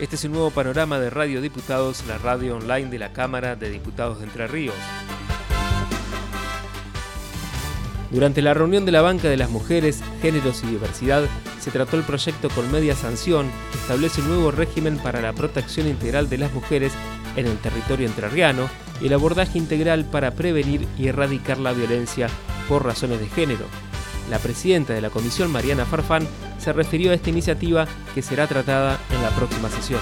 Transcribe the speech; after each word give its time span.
Este 0.00 0.16
es 0.16 0.24
un 0.24 0.32
nuevo 0.32 0.50
panorama 0.50 0.98
de 0.98 1.08
Radio 1.08 1.40
Diputados, 1.40 2.04
la 2.08 2.18
radio 2.18 2.56
online 2.56 2.90
de 2.90 2.98
la 2.98 3.12
Cámara 3.12 3.54
de 3.54 3.70
Diputados 3.70 4.18
de 4.18 4.24
Entre 4.24 4.48
Ríos. 4.48 4.74
Durante 8.10 8.42
la 8.42 8.54
reunión 8.54 8.84
de 8.86 8.90
la 8.90 9.02
Banca 9.02 9.28
de 9.28 9.36
las 9.36 9.50
Mujeres, 9.50 10.02
Géneros 10.20 10.64
y 10.64 10.66
Diversidad, 10.66 11.22
se 11.60 11.70
trató 11.70 11.96
el 11.96 12.02
proyecto 12.02 12.50
con 12.50 12.72
media 12.72 12.96
sanción 12.96 13.48
que 13.70 13.78
establece 13.78 14.20
un 14.20 14.30
nuevo 14.30 14.50
régimen 14.50 14.98
para 14.98 15.20
la 15.20 15.32
protección 15.32 15.86
integral 15.86 16.28
de 16.28 16.38
las 16.38 16.52
mujeres 16.52 16.92
en 17.36 17.46
el 17.46 17.56
territorio 17.58 18.08
entrerriano 18.08 18.68
y 19.00 19.06
el 19.06 19.12
abordaje 19.12 19.58
integral 19.58 20.04
para 20.06 20.32
prevenir 20.32 20.88
y 20.98 21.06
erradicar 21.06 21.58
la 21.58 21.72
violencia 21.72 22.28
por 22.68 22.84
razones 22.84 23.20
de 23.20 23.28
género. 23.28 23.66
La 24.28 24.40
presidenta 24.40 24.92
de 24.92 25.02
la 25.02 25.10
comisión, 25.10 25.52
Mariana 25.52 25.84
Farfán, 25.84 26.26
se 26.64 26.72
refirió 26.72 27.10
a 27.10 27.14
esta 27.14 27.28
iniciativa 27.28 27.86
que 28.14 28.22
será 28.22 28.46
tratada 28.46 28.98
en 29.10 29.22
la 29.22 29.28
próxima 29.30 29.68
sesión 29.68 30.00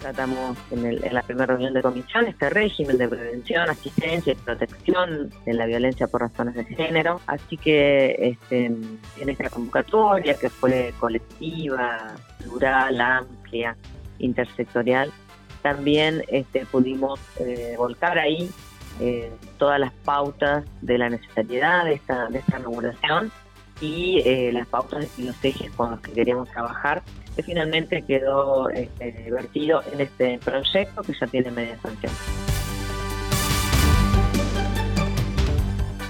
tratamos 0.00 0.56
en, 0.70 0.98
la 1.12 1.22
primera 1.22 1.46
reunión 1.46 1.74
de 1.74 1.82
comisión 1.82 2.26
este 2.26 2.48
régimen 2.50 2.96
de 2.98 3.06
prevención, 3.06 3.68
asistencia 3.68 4.32
y 4.32 4.36
protección 4.36 5.30
de 5.44 5.52
la 5.52 5.66
violencia 5.66 6.08
por 6.08 6.22
razones 6.22 6.54
de 6.54 6.64
género. 6.64 7.20
Así 7.26 7.58
que 7.58 8.16
este, 8.18 8.66
en 8.66 9.28
esta 9.28 9.50
convocatoria 9.50 10.34
que 10.34 10.48
fue 10.48 10.94
colectiva, 10.98 12.14
plural, 12.38 12.98
amplia, 12.98 13.76
intersectorial, 14.18 15.12
también 15.62 16.24
este, 16.28 16.64
pudimos 16.64 17.20
eh, 17.38 17.74
volcar 17.76 18.18
ahí 18.18 18.50
eh, 19.00 19.30
todas 19.58 19.78
las 19.78 19.92
pautas 19.92 20.64
de 20.80 20.96
la 20.96 21.10
necesidad 21.10 21.84
de 21.84 21.92
esta, 21.92 22.28
de 22.28 22.38
esta 22.38 22.56
regulación 22.56 23.30
y 23.80 24.20
eh, 24.24 24.50
las 24.52 24.66
pautas 24.66 25.06
y 25.18 25.22
los 25.22 25.36
ejes 25.42 25.70
con 25.72 25.92
los 25.92 26.00
que 26.00 26.12
queríamos 26.12 26.48
trabajar 26.50 27.02
que 27.36 27.42
finalmente 27.42 28.02
quedó 28.02 28.68
este, 28.70 29.30
vertido 29.30 29.82
en 29.92 30.00
este 30.00 30.38
proyecto 30.38 31.02
que 31.02 31.14
ya 31.18 31.26
tiene 31.26 31.50
media 31.50 31.78
sanción. 31.80 32.12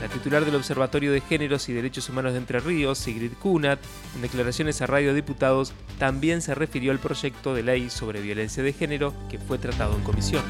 La 0.01 0.09
titular 0.09 0.45
del 0.45 0.55
Observatorio 0.55 1.13
de 1.13 1.21
Géneros 1.21 1.69
y 1.69 1.73
Derechos 1.73 2.09
Humanos 2.09 2.33
de 2.33 2.39
Entre 2.39 2.59
Ríos, 2.59 2.99
Sigrid 2.99 3.33
Kunat, 3.35 3.79
en 4.17 4.23
declaraciones 4.23 4.81
a 4.83 4.87
Radio 4.87 5.15
Diputados, 5.15 5.73
también 5.99 6.43
se 6.43 6.55
refirió 6.55 6.91
al 6.91 6.99
proyecto 6.99 7.55
de 7.55 7.63
ley 7.63 7.91
sobre 7.91 8.21
violencia 8.21 8.63
de 8.63 8.73
género 8.73 9.15
que 9.31 9.39
fue 9.39 9.59
tratado 9.59 9.95
en 9.95 10.03
comisión 10.03 10.43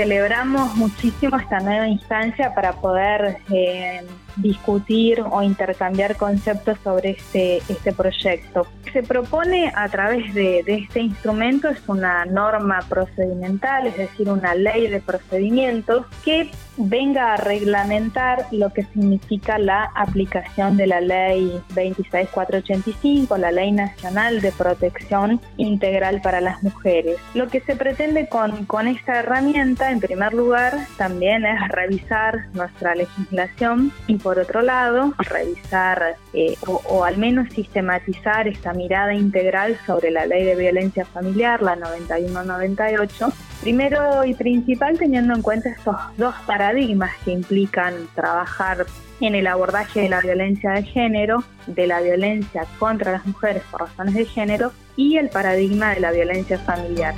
celebramos 0.00 0.74
muchísimo 0.76 1.36
esta 1.36 1.60
nueva 1.60 1.86
instancia 1.86 2.54
para 2.54 2.72
poder 2.72 3.36
eh, 3.52 4.02
discutir 4.36 5.20
o 5.20 5.42
intercambiar 5.42 6.16
conceptos 6.16 6.78
sobre 6.82 7.10
este, 7.10 7.58
este 7.68 7.92
proyecto. 7.92 8.66
Se 8.92 9.02
propone 9.02 9.72
a 9.74 9.88
través 9.88 10.34
de, 10.34 10.62
de, 10.64 10.74
este 10.74 11.00
instrumento 11.00 11.68
es 11.68 11.80
una 11.86 12.24
norma 12.24 12.80
procedimental, 12.88 13.86
es 13.86 13.96
decir, 13.96 14.28
una 14.28 14.54
ley 14.54 14.88
de 14.88 15.00
procedimientos 15.00 16.06
que 16.24 16.50
venga 16.76 17.34
a 17.34 17.36
reglamentar 17.36 18.46
lo 18.50 18.72
que 18.72 18.84
significa 18.84 19.58
la 19.58 19.90
aplicación 19.94 20.76
de 20.76 20.86
la 20.86 21.00
ley 21.00 21.60
26485, 21.74 23.36
la 23.36 23.52
ley 23.52 23.72
nacional 23.72 24.40
de 24.40 24.52
protección 24.52 25.40
integral 25.56 26.20
para 26.22 26.40
las 26.40 26.62
mujeres. 26.62 27.18
Lo 27.34 27.48
que 27.48 27.60
se 27.60 27.76
pretende 27.76 28.28
con, 28.28 28.64
con 28.66 28.88
esta 28.88 29.20
herramienta, 29.20 29.90
en 29.90 30.00
primer 30.00 30.32
lugar, 30.32 30.74
también 30.96 31.44
es 31.44 31.68
revisar 31.68 32.46
nuestra 32.54 32.94
legislación 32.94 33.92
y 34.06 34.16
otro 34.38 34.62
lado, 34.62 35.14
revisar 35.18 36.16
eh, 36.32 36.56
o, 36.66 37.04
al 37.04 37.18
menos 37.18 37.52
sistematizar 37.52 38.48
esta 38.48 38.72
mirada 38.72 39.14
integral 39.14 39.78
sobre 39.86 40.10
la 40.10 40.26
ley 40.26 40.44
de 40.44 40.54
violencia 40.54 41.04
familiar, 41.04 41.62
la 41.62 41.76
9198, 41.76 43.32
primero 43.60 44.24
y 44.24 44.34
principal 44.34 44.98
teniendo 44.98 45.34
en 45.34 45.42
cuenta 45.42 45.70
estos 45.70 45.96
dos 46.16 46.34
paradigmas 46.46 47.12
que 47.24 47.32
implican 47.32 47.94
trabajar 48.14 48.86
en 49.20 49.34
el 49.34 49.46
abordaje 49.46 50.02
de 50.02 50.08
la 50.08 50.20
violencia 50.20 50.70
de 50.72 50.82
género, 50.82 51.44
de 51.66 51.86
la 51.86 52.00
violencia 52.00 52.66
contra 52.78 53.12
las 53.12 53.26
mujeres 53.26 53.62
por 53.70 53.82
razones 53.82 54.14
de 54.14 54.24
género 54.24 54.72
y 54.96 55.16
el 55.18 55.28
paradigma 55.28 55.94
de 55.94 56.00
la 56.00 56.12
violencia 56.12 56.58
familiar 56.58 57.14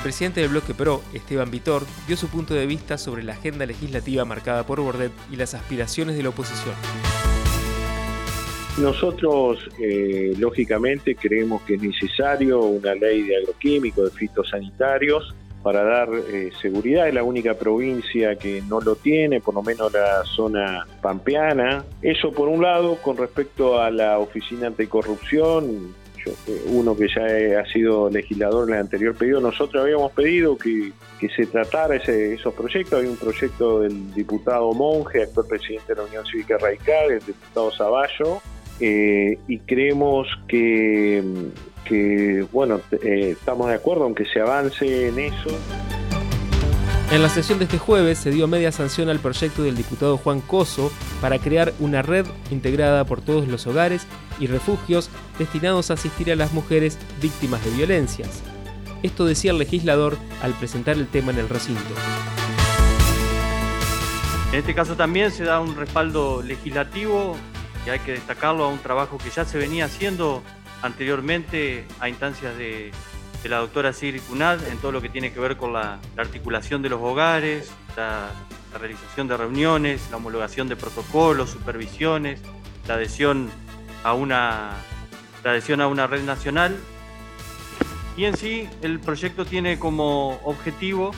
presidente 0.00 0.40
del 0.40 0.50
bloque 0.50 0.74
PRO, 0.74 1.02
Esteban 1.12 1.50
Vitor, 1.50 1.84
dio 2.06 2.16
su 2.16 2.28
punto 2.28 2.54
de 2.54 2.66
vista 2.66 2.98
sobre 2.98 3.22
la 3.22 3.32
agenda 3.32 3.66
legislativa 3.66 4.24
marcada 4.24 4.64
por 4.64 4.80
Bordet 4.80 5.12
y 5.30 5.36
las 5.36 5.54
aspiraciones 5.54 6.16
de 6.16 6.22
la 6.22 6.30
oposición. 6.30 6.74
Nosotros, 8.78 9.58
eh, 9.78 10.34
lógicamente, 10.36 11.14
creemos 11.14 11.62
que 11.62 11.74
es 11.74 11.82
necesario 11.82 12.60
una 12.60 12.94
ley 12.94 13.22
de 13.22 13.36
agroquímicos, 13.36 14.12
de 14.12 14.18
fitosanitarios, 14.18 15.34
para 15.64 15.82
dar 15.82 16.08
eh, 16.12 16.50
seguridad. 16.60 17.08
Es 17.08 17.14
la 17.14 17.22
única 17.22 17.54
provincia 17.54 18.36
que 18.36 18.62
no 18.68 18.80
lo 18.80 18.96
tiene, 18.96 19.40
por 19.40 19.54
lo 19.54 19.62
menos 19.62 19.92
la 19.92 20.22
zona 20.24 20.86
pampeana. 21.00 21.84
Eso 22.02 22.32
por 22.32 22.48
un 22.48 22.62
lado, 22.62 22.96
con 22.96 23.16
respecto 23.16 23.80
a 23.80 23.90
la 23.90 24.18
Oficina 24.18 24.66
Anticorrupción, 24.66 25.94
uno 26.66 26.96
que 26.96 27.08
ya 27.08 27.60
ha 27.60 27.66
sido 27.66 28.10
legislador 28.10 28.68
en 28.68 28.74
el 28.74 28.80
anterior 28.80 29.14
pedido, 29.14 29.40
nosotros 29.40 29.82
habíamos 29.82 30.12
pedido 30.12 30.56
que, 30.56 30.92
se 31.34 31.46
tratara 31.46 31.96
ese, 31.96 32.34
esos 32.34 32.52
proyectos. 32.52 33.00
Hay 33.00 33.08
un 33.08 33.16
proyecto 33.16 33.80
del 33.80 34.12
diputado 34.12 34.74
Monge, 34.74 35.22
actual 35.22 35.46
presidente 35.46 35.94
de 35.94 36.02
la 36.02 36.06
Unión 36.06 36.26
Cívica 36.26 36.58
Radical, 36.58 37.12
el 37.12 37.20
diputado 37.20 37.70
Zavallo, 37.70 38.42
eh, 38.80 39.38
y 39.48 39.58
creemos 39.60 40.28
que, 40.48 41.22
bueno, 42.52 42.80
eh, 43.02 43.30
estamos 43.38 43.68
de 43.68 43.74
acuerdo 43.74 44.06
en 44.06 44.14
que 44.14 44.26
se 44.26 44.40
avance 44.40 45.08
en 45.08 45.18
eso. 45.18 45.50
En 47.14 47.22
la 47.22 47.28
sesión 47.28 47.60
de 47.60 47.66
este 47.66 47.78
jueves 47.78 48.18
se 48.18 48.32
dio 48.32 48.48
media 48.48 48.72
sanción 48.72 49.08
al 49.08 49.20
proyecto 49.20 49.62
del 49.62 49.76
diputado 49.76 50.16
Juan 50.16 50.40
Coso 50.40 50.90
para 51.20 51.38
crear 51.38 51.72
una 51.78 52.02
red 52.02 52.26
integrada 52.50 53.04
por 53.04 53.20
todos 53.20 53.46
los 53.46 53.68
hogares 53.68 54.04
y 54.40 54.48
refugios 54.48 55.10
destinados 55.38 55.92
a 55.92 55.94
asistir 55.94 56.32
a 56.32 56.34
las 56.34 56.52
mujeres 56.52 56.98
víctimas 57.22 57.64
de 57.64 57.70
violencias. 57.70 58.42
Esto 59.04 59.26
decía 59.26 59.52
el 59.52 59.58
legislador 59.58 60.18
al 60.42 60.54
presentar 60.54 60.96
el 60.96 61.06
tema 61.06 61.30
en 61.30 61.38
el 61.38 61.48
recinto. 61.48 61.94
En 64.50 64.58
este 64.58 64.74
caso 64.74 64.96
también 64.96 65.30
se 65.30 65.44
da 65.44 65.60
un 65.60 65.76
respaldo 65.76 66.42
legislativo 66.42 67.36
y 67.86 67.90
hay 67.90 68.00
que 68.00 68.10
destacarlo 68.10 68.64
a 68.64 68.68
un 68.68 68.80
trabajo 68.80 69.18
que 69.18 69.30
ya 69.30 69.44
se 69.44 69.56
venía 69.56 69.84
haciendo 69.84 70.42
anteriormente 70.82 71.86
a 72.00 72.08
instancias 72.08 72.58
de 72.58 72.90
de 73.44 73.50
la 73.50 73.58
doctora 73.58 73.92
Sigrid 73.92 74.22
Cunad 74.22 74.66
en 74.68 74.78
todo 74.78 74.90
lo 74.90 75.02
que 75.02 75.10
tiene 75.10 75.30
que 75.30 75.38
ver 75.38 75.58
con 75.58 75.74
la, 75.74 76.00
articulación 76.16 76.80
de 76.80 76.88
los 76.88 77.00
hogares, 77.02 77.70
la, 77.94 78.30
realización 78.80 79.28
de 79.28 79.36
reuniones, 79.36 80.08
la 80.10 80.16
homologación 80.16 80.66
de 80.66 80.74
protocolos, 80.74 81.50
supervisiones, 81.50 82.40
la 82.88 82.94
adhesión 82.94 83.50
a 84.02 84.14
una, 84.14 84.72
la 85.44 85.50
adhesión 85.50 85.80
a 85.80 85.86
una 85.86 86.06
red 86.08 86.24
nacional. 86.24 86.76
Y 88.16 88.24
en 88.24 88.36
sí 88.36 88.68
el 88.82 88.98
proyecto 88.98 89.44
tiene 89.44 89.78
como 89.78 90.40
objetivo 90.42 91.12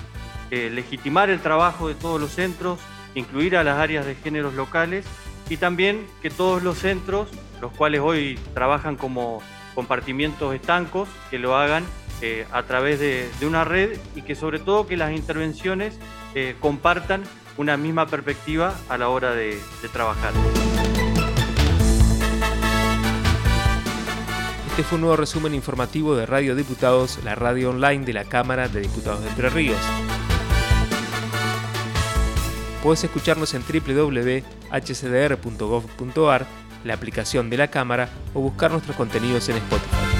eh, 0.50 0.68
legitimar 0.68 1.30
el 1.30 1.40
trabajo 1.40 1.88
de 1.88 1.94
todos 1.94 2.20
los 2.20 2.32
centros, 2.32 2.80
incluir 3.14 3.56
a 3.56 3.64
las 3.64 3.78
áreas 3.78 4.04
de 4.04 4.16
géneros 4.16 4.52
locales 4.54 5.06
y 5.48 5.56
también 5.58 6.06
que 6.20 6.28
todos 6.28 6.62
los 6.62 6.76
centros, 6.78 7.28
los 7.60 7.72
cuales 7.72 8.00
hoy 8.02 8.38
trabajan 8.52 8.96
como 8.96 9.40
compartimientos 9.74 10.54
estancos, 10.54 11.08
que 11.30 11.38
lo 11.38 11.56
hagan 11.56 11.84
eh, 12.22 12.46
a 12.52 12.62
través 12.62 12.98
de, 12.98 13.28
una 13.46 13.64
red 13.64 13.98
y 14.14 14.22
que 14.22 14.34
sobre 14.34 14.58
todo 14.58 14.86
que 14.86 14.96
las 14.96 15.12
intervenciones 15.12 15.98
eh, 16.34 16.56
compartan 16.60 17.22
una 17.56 17.76
misma 17.76 18.06
perspectiva 18.06 18.74
a 18.88 18.98
la 18.98 19.08
hora 19.08 19.34
de, 19.34 19.58
de 19.82 19.88
trabajar. 19.88 20.32
Este 24.68 24.82
fue 24.82 24.96
un 24.96 25.02
nuevo 25.02 25.16
resumen 25.16 25.54
informativo 25.54 26.14
de 26.14 26.26
Radio 26.26 26.54
Diputados, 26.54 27.18
la 27.24 27.34
radio 27.34 27.70
online 27.70 28.04
de 28.04 28.12
la 28.12 28.24
Cámara 28.24 28.68
de 28.68 28.80
Diputados 28.80 29.22
de 29.22 29.30
Entre 29.30 29.48
Ríos. 29.48 29.80
Puedes 32.82 33.02
escucharnos 33.02 33.54
en 33.54 33.62
www.hcdr.gov.ar, 33.62 36.46
la 36.84 36.94
aplicación 36.94 37.50
de 37.50 37.56
la 37.56 37.68
Cámara 37.68 38.10
o 38.34 38.40
buscar 38.40 38.70
nuestros 38.70 38.96
contenidos 38.96 39.48
en 39.48 39.56
Spotify. 39.56 40.15